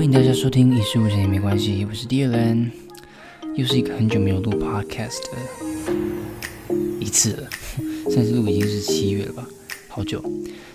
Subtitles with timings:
[0.00, 2.70] 欢迎大家收听《一事无成也没关系》，我是 Dylan，
[3.54, 7.50] 又是一个很久没有录 Podcast 的一次了，
[8.10, 9.46] 上次录已经是七月了吧，
[9.88, 10.24] 好久。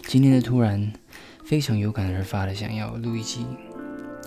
[0.05, 0.93] 今天的，突然
[1.43, 3.47] 非常有感而发的想要录一期，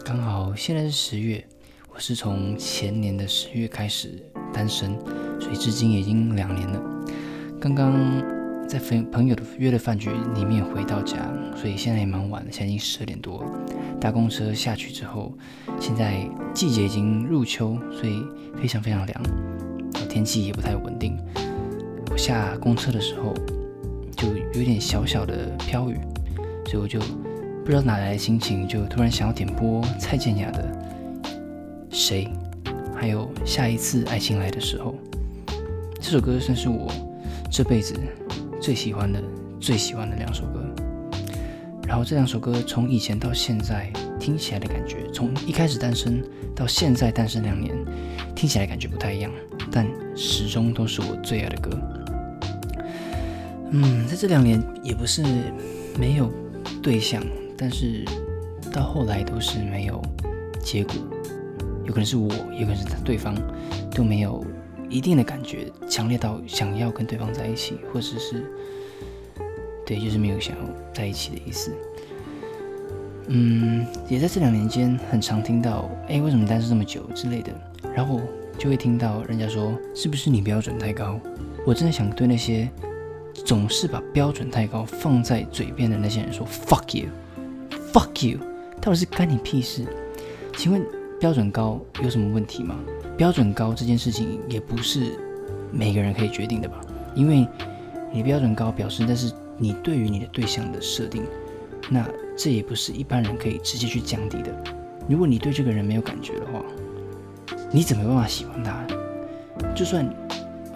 [0.05, 1.47] 刚好现在是十月，
[1.95, 4.21] 我是从前年的十月开始
[4.53, 4.99] 单身，
[5.41, 6.83] 所以至今已经两年了。
[7.61, 7.95] 刚刚
[8.69, 11.17] 在朋朋友的约的饭局里面回到家，
[11.57, 13.43] 所以现在也蛮晚了，现在已经十二点多。
[13.99, 15.33] 搭公车下去之后，
[15.81, 18.23] 现在季节已经入秋，所以
[18.61, 19.23] 非常非常凉，
[20.07, 21.17] 天气也不太稳定。
[22.11, 23.33] 我下公车的时候
[24.15, 25.99] 就有点小小的飘雨，
[26.67, 27.01] 所以我就
[27.65, 30.71] 不知道哪来的心情，就突然想要点播蔡健雅的
[31.89, 32.29] 《谁》，
[32.95, 34.95] 还有下一次爱情来的时候。
[35.99, 36.93] 这首歌算是我
[37.51, 37.95] 这辈子
[38.61, 39.23] 最喜欢的、
[39.61, 40.65] 最喜欢的两首歌。
[41.87, 43.91] 然后这两首歌从以前到现在
[44.21, 46.23] 听起来的感觉，从一开始单身
[46.55, 47.75] 到现在单身两年，
[48.35, 49.31] 听起来感觉不太一样，
[49.73, 51.71] 但始终都是我最爱的歌。
[53.71, 55.23] 嗯，在这两年也不是
[55.99, 56.31] 没有
[56.83, 57.23] 对象，
[57.57, 58.05] 但是
[58.71, 60.03] 到后来都是没有
[60.63, 60.95] 结果，
[61.85, 63.35] 有可能是我，有可能是对方
[63.95, 64.45] 都没有
[64.89, 68.45] 一定的感觉，强烈到想要跟对方在一起，或者是。
[69.87, 71.75] 对，就是没有想要在一起的意思。
[73.29, 77.51] 嗯，也在这两年间，很常听到“哎，为什么单身这么久”之类的，
[77.95, 78.21] 然后
[78.59, 81.19] 就会听到人家说：“是不是你标准太高？”
[81.65, 82.69] 我真的想对那些
[83.33, 88.39] 总是把标准太高放在嘴边的那些人说：“fuck you，fuck you，
[88.83, 89.87] 到底是干你屁事？”
[90.55, 90.85] 请问
[91.21, 92.77] 标准高有什么问题吗？
[93.17, 95.19] 标准高这件事情也不是
[95.73, 96.81] 每个人可以决定的吧？
[97.15, 97.47] 因为
[98.13, 99.33] 你标准高，表示那是。
[99.61, 101.25] 你对于你的对象的设定，
[101.91, 104.55] 那这也不是一般人可以直接去降低的。
[105.09, 106.63] 如果你对这个人没有感觉的话，
[107.73, 108.87] 你怎么办法喜欢他？
[109.75, 110.09] 就算，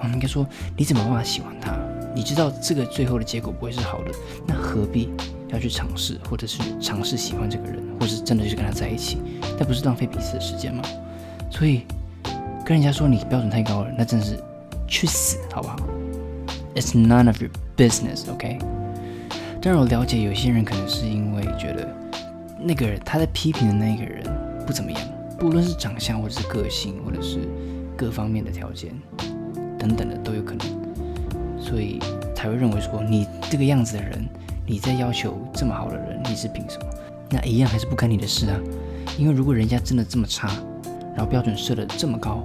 [0.00, 0.44] 我们应该说，
[0.76, 1.78] 你怎么办法喜欢他？
[2.12, 4.10] 你知道这个最后的结果不会是好的，
[4.48, 5.10] 那何必
[5.52, 9.18] 要去尝试，或者是尝试喜欢这个人，或是真的去跟他在一起？
[9.58, 10.82] 那不是浪费彼此的时间吗？
[11.50, 11.82] 所以
[12.64, 14.42] 跟人家说你标准太高了，那真的是
[14.88, 15.76] 去死，好不好
[16.74, 18.58] ？It's none of your business，OK？
[19.60, 21.88] 当然，我了解有些人可能是因为觉得
[22.58, 24.24] 那个人他在批评的那个人
[24.66, 25.00] 不怎么样，
[25.38, 27.40] 不论是长相或者是个性，或者是
[27.96, 28.90] 各方面的条件
[29.78, 30.66] 等等的都有可能，
[31.60, 32.00] 所以
[32.34, 34.26] 才会认为说你这个样子的人，
[34.72, 36.86] 你在要求这么好的人，你是凭什么？
[37.28, 38.58] 那一样还是不干你的事啊！
[39.18, 40.48] 因为如果人家真的这么差，
[41.14, 42.42] 然后标准设的这么高，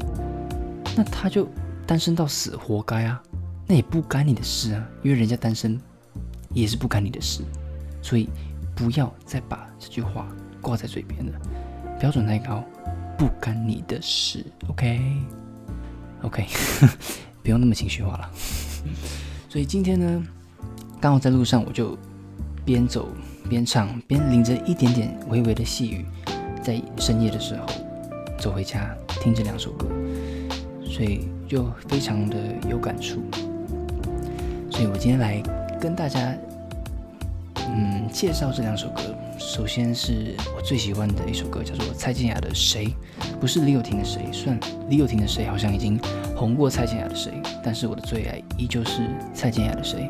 [0.97, 1.47] 那他就
[1.85, 3.23] 单身到死，活该啊！
[3.65, 5.79] 那也不干你的事啊，因为人家单身。
[6.53, 7.43] 也是不干你的事，
[8.01, 8.29] 所以
[8.73, 10.27] 不要再把这句话
[10.61, 11.39] 挂在嘴边了。
[11.99, 12.63] 标准太高，
[13.17, 14.45] 不干你的事。
[14.67, 16.47] OK，OK，
[17.44, 18.31] 不用那么情绪化了。
[19.49, 20.23] 所以今天呢，
[20.99, 21.97] 刚好在路上，我就
[22.67, 23.07] 边走
[23.50, 26.05] 边唱，边淋着一点点微微的细雨，
[26.61, 27.66] 在深夜的时候
[28.38, 29.88] 走回家，听这两首歌，
[30.83, 32.35] 所以就非常的
[32.69, 33.22] 有感触。
[34.69, 35.41] 所以我今天来
[35.79, 36.35] 跟大家。
[37.69, 39.01] 嗯，介绍这两首歌，
[39.38, 42.85] 首先是我最喜欢的一首歌，叫做蔡健雅的《谁》，
[43.39, 44.57] 不是李友廷的《谁》，算
[44.89, 46.00] 李友廷的《谁》好像已经
[46.35, 49.01] 红过蔡健雅的《谁》，但是我的最爱依旧是
[49.33, 50.09] 蔡健雅的《谁》。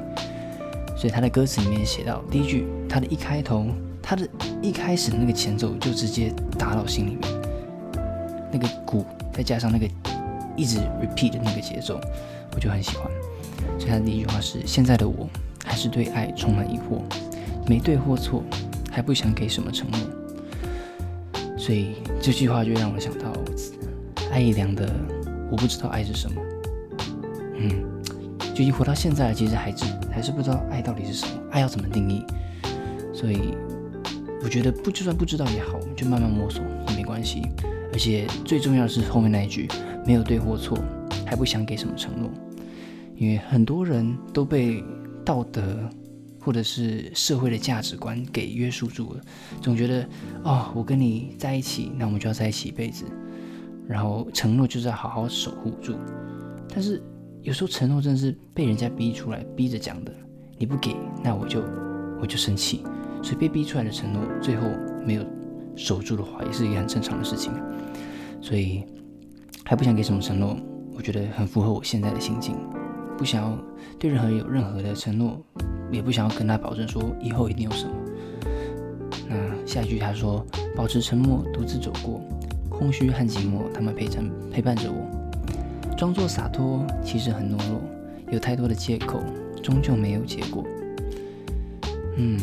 [0.97, 3.67] 所以他的歌词里面写到第一句，他的一开头，
[4.01, 4.27] 他的
[4.61, 7.41] 一开始的那个前奏就直接打到心里面，
[8.51, 9.87] 那个鼓再加上那个
[10.55, 12.01] 一直 repeat 的那个节奏，
[12.55, 13.07] 我就很喜欢。
[13.77, 15.29] 所以他的第一句话是：现在的我
[15.63, 17.01] 还是对爱充满疑惑。
[17.69, 18.41] 没对或错，
[18.89, 19.99] 还不想给什么承诺，
[21.57, 23.33] 所以这句话就让我想到
[24.31, 24.89] 爱一良的
[25.51, 26.41] “我不知道爱是什么”。
[27.59, 27.96] 嗯，
[28.57, 32.25] 就一活到现在，其实还是还是不知道爱到底是什么，爱要怎么定义。
[33.13, 33.55] 所以
[34.43, 37.43] 我觉得不就算不知道也好，我们就慢慢摸索也没关系。
[37.93, 39.67] 而且最重要的是后面那一句
[40.07, 40.75] “没有对或错，
[41.23, 42.31] 还不想给什么承诺”，
[43.15, 44.83] 因为很多人都被
[45.23, 45.87] 道德。
[46.39, 49.21] 或者是社会的价值观给约束住了，
[49.61, 50.07] 总觉得
[50.43, 53.03] 哦，我跟你在一起，那我们就要在一起一辈子，
[53.85, 55.97] 然后承诺就是要好好守护住。
[56.69, 57.03] 但是
[57.47, 60.11] 有时候承诺真的是被人家逼出来，逼着讲的，
[60.57, 61.63] 你不给，那我就
[62.19, 62.83] 我就生气。
[63.23, 64.67] 所以被逼出来的承诺，最后
[65.05, 65.23] 没有
[65.73, 67.53] 守住的话，也是一个很正常的事情。
[68.41, 68.83] 所以
[69.63, 70.57] 还不想给什么承诺，
[70.93, 72.53] 我觉得很符合我现在的心境，
[73.17, 73.57] 不想要
[73.97, 75.41] 对任何人有任何的承诺。
[75.89, 77.93] 也不想要跟他保证说以后一定有什么。
[79.29, 80.45] 那下一句他说
[80.75, 82.19] 保持沉默，独自走过，
[82.69, 85.16] 空虚和寂寞，他们陪衬陪伴着我。
[85.97, 87.81] 装作洒脱，其实很懦弱，
[88.31, 89.19] 有太多的借口，
[89.63, 90.63] 终究没有结果。
[92.17, 92.37] 嗯，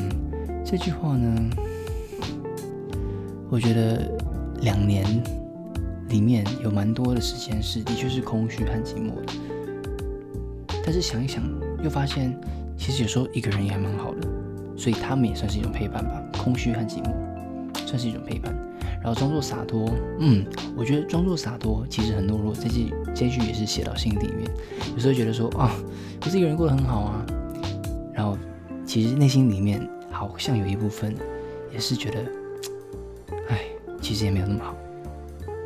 [0.64, 1.50] 这句话呢，
[3.48, 4.10] 我觉得
[4.62, 5.06] 两年
[6.08, 9.32] 里面有蛮多的时间是的确是空虚和寂寞的。
[10.84, 11.40] 但是想一想，
[11.80, 12.36] 又发现
[12.76, 14.28] 其实有时候一个人也还蛮好的，
[14.76, 16.20] 所以他们也算是一种陪伴吧。
[16.42, 17.14] 空虚和寂寞
[17.86, 18.52] 算是一种陪伴，
[19.04, 22.54] 然后装作洒脱，嗯，我觉得装作洒脱其实很懦弱。
[22.54, 24.50] 这句这句也是写到心底里面，
[24.94, 25.70] 有时候觉得说啊，
[26.24, 27.26] 我是一个人过得很好啊，
[28.14, 28.38] 然后
[28.86, 31.14] 其实内心里面好像有一部分
[31.70, 32.24] 也是觉得，
[33.50, 33.66] 哎，
[34.00, 34.74] 其实也没有那么好。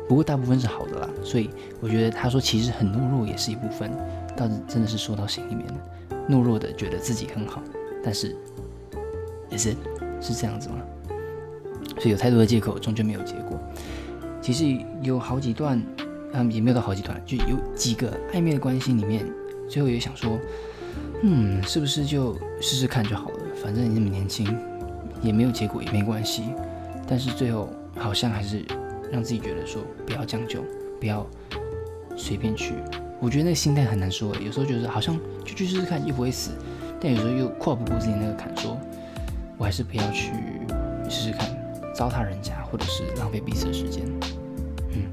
[0.09, 1.49] 不过大部分是好的啦，所以
[1.79, 3.89] 我觉得他说其实很懦弱也是一部分。
[4.35, 5.79] 倒是真的是说到心里面了，
[6.29, 7.61] 懦弱的觉得自己很好，
[8.03, 8.35] 但是
[9.49, 9.75] 也是
[10.19, 10.75] 是这样子吗？
[11.97, 13.59] 所以有太多的借口，终究没有结果。
[14.41, 15.81] 其实有好几段，
[16.33, 19.25] 嗯，也没有到好几段，就有几个暧昧的关系里面，
[19.67, 20.39] 最后也想说，
[21.23, 23.39] 嗯，是不是就试试看就好了？
[23.61, 24.57] 反正你那么年轻，
[25.21, 26.43] 也没有结果也没关系。
[27.07, 28.63] 但是最后好像还是
[29.11, 30.63] 让自己觉得说，不要将就，
[30.99, 31.27] 不要
[32.15, 32.75] 随便去。
[33.19, 36.51] 我觉得那个心态很难说，有时候觉得好像就去试试看又不会死，
[37.01, 38.79] 但有时候又跨不过自己那个坎，说
[39.57, 40.31] 我还是不要去
[41.09, 41.49] 试试看，
[41.99, 44.05] 糟蹋人家或者是浪费彼此的时间。
[44.93, 45.03] 嗯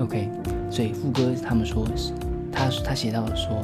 [0.00, 0.28] ，OK，
[0.68, 1.86] 所以副歌他们说，
[2.50, 3.62] 他他写到了说，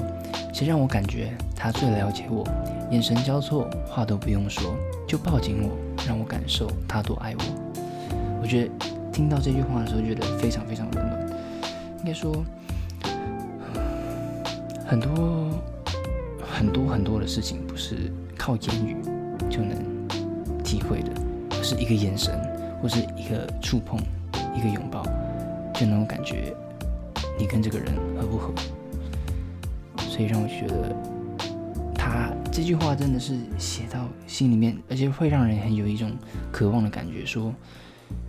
[0.54, 2.46] 谁让我感觉他最了解我，
[2.92, 4.76] 眼神交错，话都不用说，
[5.08, 5.76] 就抱紧我，
[6.06, 7.42] 让我感受他多爱我。
[8.40, 8.70] 我觉得
[9.12, 11.28] 听到这句话的时候，觉得非常非常温暖，
[11.98, 12.44] 应该说。
[14.88, 15.50] 很多
[16.40, 18.08] 很多很多的事情不是
[18.38, 18.96] 靠言语
[19.50, 19.76] 就能
[20.62, 21.10] 体会的，
[21.62, 22.38] 是一个眼神，
[22.80, 23.98] 或是一个触碰，
[24.54, 25.02] 一个拥抱，
[25.74, 26.54] 就能够感觉
[27.38, 28.54] 你跟这个人合不合。
[30.08, 30.94] 所以让我觉得
[31.94, 36.16] 他这句话真的是写到心里面，而且会让人很有一种
[36.50, 37.52] 渴望的感觉，说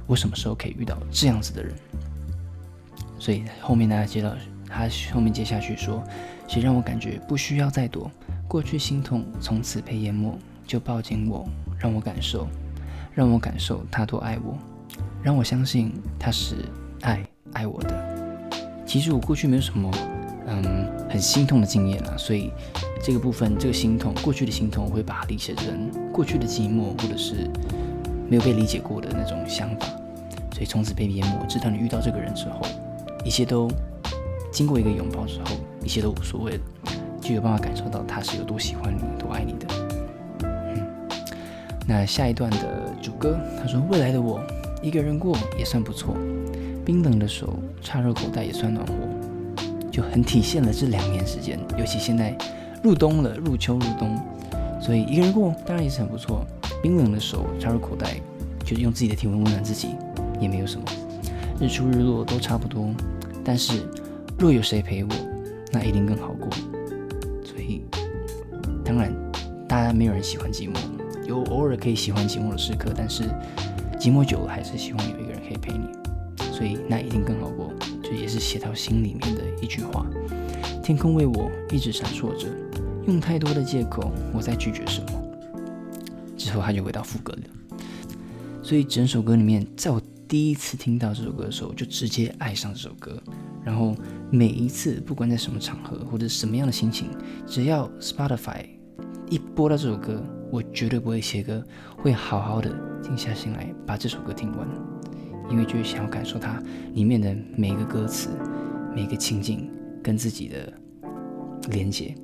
[0.06, 1.74] 我什么时候可以遇到这样子的人？
[3.20, 4.34] 所以后面大家接到
[4.68, 6.04] 他后面接下去说。
[6.50, 8.10] 谁让我感觉不需要再躲，
[8.48, 10.34] 过去心痛从此被淹没，
[10.66, 11.46] 就抱紧我，
[11.78, 12.48] 让我感受，
[13.18, 14.56] 让我感受他多爱我，
[15.24, 16.58] 让我相信他是
[17.02, 18.54] 爱爱我的。
[18.86, 19.92] 其实我过去没有什么，
[20.46, 22.52] 嗯，很心痛的经验啊，所以
[23.02, 27.50] 这个部分这个心痛，过去的心痛，我会把它理解成过去的寂寞，或者是
[28.30, 29.88] 没有被理解过的那种想法。
[30.52, 32.62] 所以从此被淹没，直到你遇到这个人之后，
[33.26, 33.68] 一切都
[34.52, 35.58] 经过一个拥抱之后。
[35.84, 36.62] 一切都无所谓了，
[37.20, 39.87] 就有办法感受到他是有多喜欢你、多爱你的。
[41.88, 44.42] 那下一段的主歌，他说：“未来的我
[44.82, 46.16] 一个人过也算不错，
[46.86, 48.94] 冰冷的手插入口袋也算暖和。”
[49.90, 52.38] 就很体现了这两年时间，尤其现在
[52.84, 54.20] 入冬了，入秋入冬，
[54.82, 56.46] 所以一个人过当然也是很不错。
[56.84, 58.16] 冰冷的手插入口袋，
[58.64, 59.96] 就是用自己的体温温暖自己，
[60.40, 60.86] 也没有什么。
[61.60, 62.94] 日出日落都差不多，
[63.44, 63.82] 但是
[64.38, 65.10] 若有谁陪我。
[65.70, 66.50] 那一定更好过，
[67.44, 67.82] 所以
[68.86, 69.14] 当然，
[69.68, 70.78] 大家没有人喜欢寂寞，
[71.28, 73.24] 有偶尔可以喜欢寂寞的时刻，但是
[74.00, 75.88] 寂寞久了还是希望有一个人可以陪你，
[76.54, 80.06] 所以那一定更好过，这也是写到心里面的一句话。
[80.82, 82.48] 天空为我一直闪烁着，
[83.08, 85.22] 用太多的借口，我在拒绝什么？
[86.38, 87.78] 之后他就回到副歌了，
[88.64, 93.22] 所以整首歌里面，在我第一次听到这首歌的时候，就直接爱上这首歌。
[93.66, 93.94] 然后
[94.32, 97.10] 每一次，不管在什么场合或者什么样的心情，
[97.46, 98.66] 只要 Spotify
[99.30, 101.64] 一播到这首歌，我绝对不会写歌，
[101.98, 102.70] 会好好的
[103.02, 104.68] 静下心来把这首歌听完，
[105.50, 106.62] 因为就是想要感受它
[106.94, 108.30] 里面的每一个歌词、
[108.96, 109.70] 每一个情景
[110.04, 110.74] 跟自己的
[111.70, 112.16] 连接。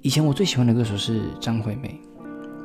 [0.00, 2.00] 以前我最喜欢的歌手是张惠妹，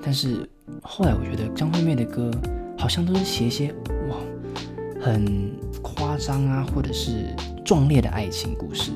[0.01, 0.48] 但是
[0.82, 2.32] 后来我觉得张惠妹的歌
[2.77, 3.74] 好像都是写一些
[4.10, 4.17] 哇
[5.01, 5.51] 很
[5.82, 7.34] 夸张啊，或者是。
[7.65, 8.91] 壮烈的爱情故事，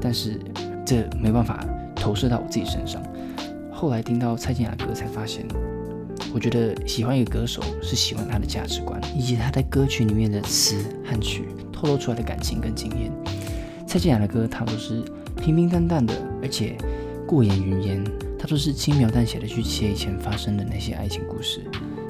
[0.00, 0.38] 但是
[0.86, 3.02] 这没办法投射到我自己身上。
[3.80, 5.46] 后来听到蔡健雅的歌，才发现，
[6.34, 13.08] 我觉得喜欢一个歌手是喜欢他的价值观，以及他在歌曲里面的词和曲透露出来的感情跟经验。
[13.86, 15.00] 蔡健雅的歌，他都是
[15.36, 16.76] 平平淡淡的，而且
[17.24, 18.04] 过眼云烟，
[18.36, 21.62] 他都是轻描淡写的去写以前发生的那些爱情故事，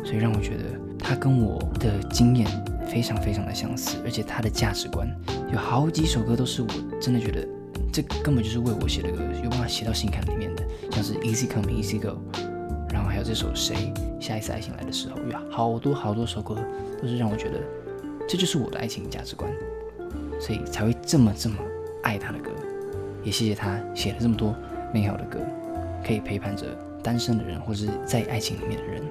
[0.02, 0.64] 所以让我觉得
[0.98, 2.46] 他跟我的经验
[2.88, 5.06] 非常非常的相似，而且他的价值观。
[5.52, 7.46] 有好几首歌都是我真的觉得，
[8.00, 10.62] 这根本就是为我写的歌，有办法写到心坎里面的，
[10.92, 12.16] 像是 Easy Come Easy Go，
[12.92, 13.92] 然后还有这首《谁》，
[14.24, 16.56] 下一次爱情来的时候，有好多好多首歌
[17.02, 17.60] 都是让我觉得
[18.28, 19.50] 这就是我的爱情价值观，
[20.40, 21.56] 所以才会这么这么
[22.04, 22.52] 爱他的歌。
[23.24, 24.54] 也谢谢他写了这么多
[24.94, 25.40] 美好的歌，
[26.06, 26.66] 可以陪伴着
[27.02, 29.02] 单身的人或者是在爱情里面的人。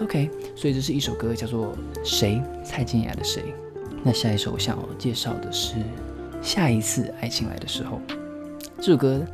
[0.00, 3.42] OK，所以这是一首歌叫做《谁》，蔡健雅的《谁》。
[4.02, 5.74] 那下一首我想要介绍的是
[6.40, 8.00] 《下一次爱情来的时候》。
[8.84, 9.24] 这首歌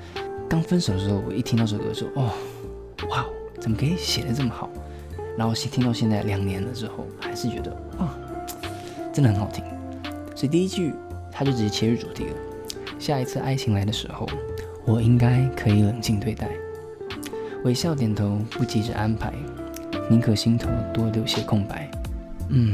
[0.46, 2.30] 刚分手的时候，我一听到这首歌说：“哦，
[3.08, 3.24] 哇，
[3.58, 4.68] 怎么可以写的这么好？”
[5.38, 8.14] 然后听到现在两年了之后，还是觉得啊，
[9.10, 9.64] 真的很好听。
[10.34, 10.92] 所以第一句
[11.32, 12.34] 他就直接切入主题了
[13.00, 14.28] ：“下一次爱情来的时候，
[14.84, 16.50] 我应该可以冷静对待，
[17.64, 19.32] 微笑点头，不急着安排，
[20.10, 21.90] 宁可心头多留些空白。”
[22.52, 22.70] 嗯，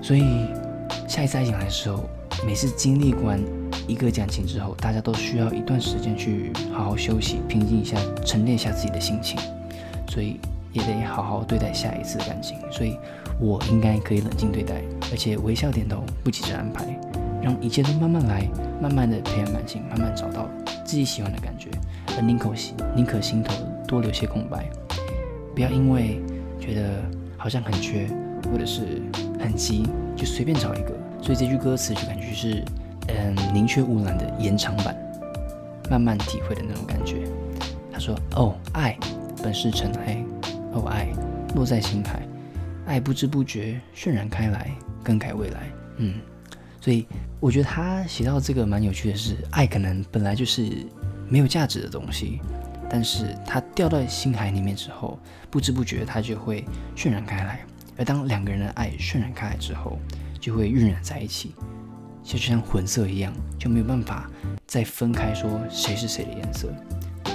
[0.00, 0.46] 所以
[1.08, 2.08] 下一次爱情来的时候，
[2.46, 3.40] 每次经历完。
[3.86, 9.38] 一个感情之后，大家都需要一段时间去好好休息、平静一下、沉淀一下自己的心情，
[10.08, 10.38] 所以
[10.72, 12.56] 也得好好对待下一次的感情。
[12.70, 12.96] 所以
[13.40, 16.86] 我应该可以冷静对待，而且微笑点头，不急着安排，
[17.42, 18.48] 让一切都慢慢来，
[18.80, 20.48] 慢慢的培养感情，慢慢找到
[20.84, 21.68] 自己喜欢的感觉。
[22.16, 23.52] 而宁可心宁可心头
[23.86, 24.68] 多留些空白，
[25.54, 26.20] 不要因为
[26.60, 27.02] 觉得
[27.36, 28.08] 好像很缺，
[28.50, 29.02] 或者是
[29.40, 30.92] 很急，就随便找一个。
[31.20, 32.62] 所以这句歌词就感觉是。
[33.08, 34.96] 嗯，宁缺毋滥的延长版，
[35.90, 37.26] 慢慢体会的那种感觉。
[37.92, 38.96] 他说：“哦，爱
[39.42, 40.24] 本是尘埃，
[40.72, 41.08] 哦，爱
[41.54, 42.22] 落在心海，
[42.86, 44.70] 爱不知不觉渲染开来，
[45.02, 45.60] 更改未来。”
[45.98, 46.20] 嗯，
[46.80, 47.06] 所以
[47.38, 50.86] 我觉得他写到这个蛮有趣的是，爱可能本来就是
[51.28, 52.40] 没有价值的东西，
[52.88, 55.18] 但是它掉到心海里面之后，
[55.50, 56.64] 不知不觉它就会
[56.96, 57.60] 渲染开来。
[57.98, 59.98] 而当两个人的爱渲染开来之后，
[60.40, 61.54] 就会晕染在一起。
[62.22, 64.30] 就就像混色一样，就没有办法
[64.66, 66.68] 再分开说谁是谁的颜色，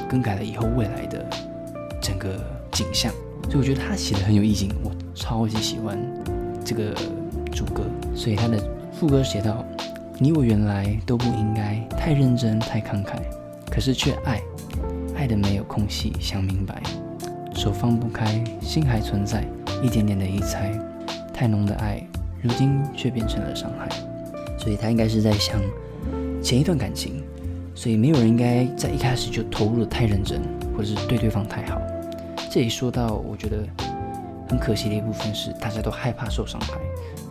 [0.10, 1.26] 更改了以后未来的
[2.02, 2.40] 整个
[2.72, 3.12] 景象。
[3.44, 5.98] 所以我觉得他写的很有意境，我超级喜欢
[6.66, 6.94] 这个
[7.52, 7.84] 主歌。
[8.16, 8.58] 所以他的
[8.92, 9.64] 副歌写到：
[10.20, 13.20] 你我原来都不应该太认真太慷慨，
[13.70, 14.42] 可是却爱，
[15.16, 16.82] 爱的没有空隙想明白，
[17.54, 19.46] 手放不开，心还存在
[19.82, 20.72] 一点点的疑猜，
[21.34, 22.02] 太浓的爱，
[22.42, 23.88] 如今却变成了伤害。
[24.68, 25.62] 所以他应该是在想
[26.44, 27.24] 前一段感情，
[27.74, 30.42] 所以没有人应该在一开始就投入的太认真，
[30.76, 31.82] 或者是对对方太好。
[32.52, 33.64] 这里说到我觉得
[34.50, 36.74] 很可惜的一部分是，大家都害怕受伤害，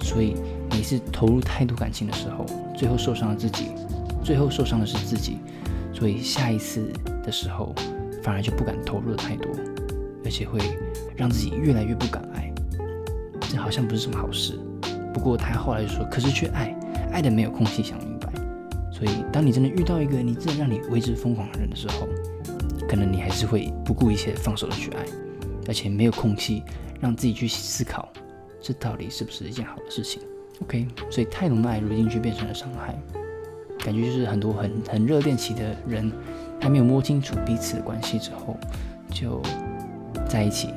[0.00, 0.34] 所以
[0.70, 3.66] 每次投入太多感情的时候，最后受伤了自己，
[4.24, 5.36] 最后受伤的是自己，
[5.92, 6.90] 所以下一次
[7.22, 7.74] 的时候
[8.22, 9.52] 反而就不敢投入的太多，
[10.24, 10.58] 而且会
[11.14, 12.50] 让自己越来越不敢爱。
[13.42, 14.58] 这好像不是什么好事。
[15.12, 16.74] 不过他后来就说，可是却爱。
[17.16, 18.30] 爱的没有空隙想明白，
[18.92, 22.06] 所以当你真的遇到一个你真的让你为之疯狂的人的时候，
[22.86, 25.02] 可能你还是会不顾一切放手的去爱，
[25.66, 26.62] 而且没有空隙
[27.00, 28.12] 让自己去思考，
[28.60, 30.20] 这到底是不是一件好的事情
[30.60, 32.94] ？OK，所以太浓的爱如今却变成了伤害，
[33.78, 36.12] 感觉就是很多很很热恋期的人
[36.60, 38.54] 还没有摸清楚彼此的关系之后
[39.10, 39.40] 就
[40.28, 40.68] 在一起，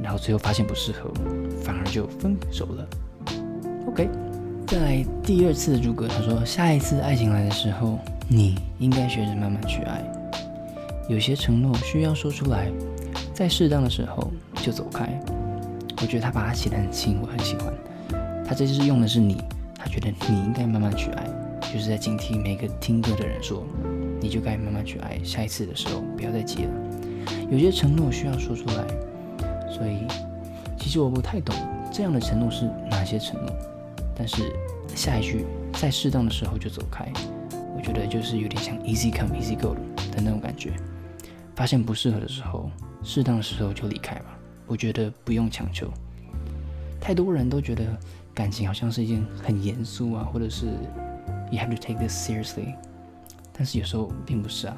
[0.00, 1.10] 然后最后发现不适合，
[1.60, 2.88] 反而就分手了。
[3.88, 4.08] OK。
[4.66, 10.02] 在第二次的诸葛，他说：“下一次爱情来的时候，你应该学着慢慢去爱。
[11.08, 12.70] 有些承诺需要说出来，
[13.34, 14.30] 在适当的时候
[14.62, 15.08] 就走开。”
[16.02, 17.72] 我觉得他把它写得很轻，我很喜欢。
[18.46, 19.42] 他这次用的是你，
[19.76, 21.24] 他觉得你应该慢慢去爱，
[21.72, 23.64] 就是在警惕每个听歌的人说
[24.20, 26.70] ：“你就该慢慢去爱，下一次的时候不要再急了。
[27.50, 28.84] 有些承诺需要说出来。”
[29.70, 30.06] 所以，
[30.78, 31.54] 其实我不太懂
[31.92, 33.73] 这样的承诺是哪些承诺。
[34.16, 34.52] 但是
[34.94, 37.12] 下一句在适当的时候就走开，
[37.76, 39.74] 我觉得就是有点像 easy come easy go
[40.12, 40.72] 的那种感觉。
[41.54, 42.70] 发现不适合的时候，
[43.02, 44.38] 适当的时候就离开吧。
[44.66, 45.88] 我觉得不用强求。
[47.00, 47.84] 太多人都觉得
[48.32, 50.66] 感情好像是一件很严肃啊，或者是
[51.50, 52.74] you have to take this seriously。
[53.52, 54.76] 但是有时候并不是啊。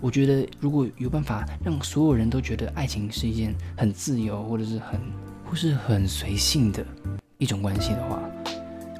[0.00, 5.00] 我觉得如果有办法让所有人都觉得爱情是一件很自由，或者是很
[5.44, 6.84] 或是很随性的
[7.38, 8.20] 一种关系的话。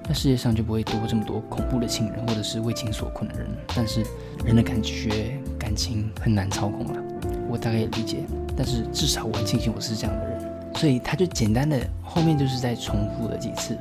[0.08, 3.48] 那世界上就不会多这么多恐怖的情人，或者是为情所困的人。
[3.74, 4.04] 但是
[4.44, 7.02] 人的感觉、感情很难操控了，
[7.48, 8.18] 我大概也理解。
[8.56, 13.78] 但是至少我很庆幸我是这样的人，所以他就简单的后面就是在重复了几次，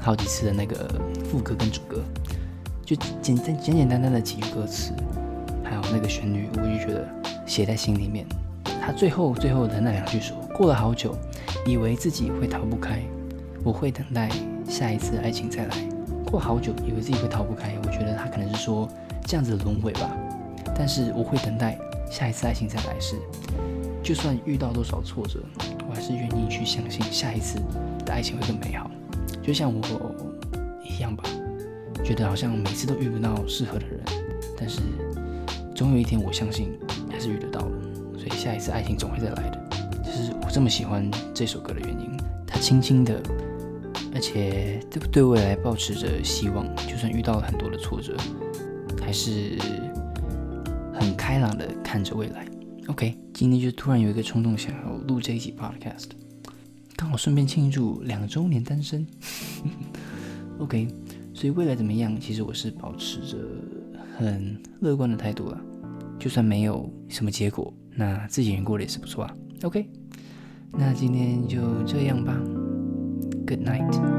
[0.00, 1.00] 好几次的那个
[1.30, 2.02] 副歌跟主歌，
[2.84, 4.92] 就简单简简单单的几句歌词，
[5.62, 7.08] 还有那个旋律，我就觉得
[7.46, 8.26] 写在心里面。
[8.84, 11.16] 他最后最后的那两句说：“过了好久，
[11.64, 13.00] 以为自己会逃不开，
[13.62, 14.28] 我会等待。”
[14.72, 15.76] 下一次爱情再来，
[16.24, 18.88] 过好久以为自己会逃不开，我觉得他可能是说
[19.26, 20.10] 这样子的轮回吧。
[20.74, 21.78] 但是我会等待
[22.10, 23.16] 下一次爱情再来时，
[24.02, 25.40] 就算遇到多少挫折，
[25.86, 27.60] 我还是愿意去相信下一次
[28.06, 28.90] 的爱情会更美好。
[29.42, 29.78] 就像我
[30.82, 31.22] 一样吧，
[32.02, 34.00] 觉得好像每次都遇不到适合的人，
[34.58, 34.80] 但是
[35.74, 36.72] 总有一天我相信
[37.10, 37.72] 还是遇得到了。
[38.16, 39.68] 所以下一次爱情总会再来的。
[40.02, 42.10] 这是我这么喜欢这首歌的原因。
[42.46, 43.20] 它轻轻的，
[44.14, 48.16] 而且对对未来保持着希望，就算遇到了很多的挫折，
[49.00, 49.58] 还是
[50.92, 52.46] 很开朗的看着未来。
[52.88, 56.08] OK，今天就突然有一个冲动想要录这一集 Podcast，
[56.96, 59.06] 刚好顺便庆祝两周年单身。
[60.58, 60.88] OK，
[61.32, 62.18] 所以未来怎么样？
[62.20, 63.38] 其实我是保持着
[64.18, 65.60] 很乐观的态度了。
[66.18, 69.36] 就算没有什么结果，那自己人过得也是不错啊。
[69.62, 69.88] OK，
[70.72, 72.36] 那今天就这样吧。
[73.52, 74.11] Good night。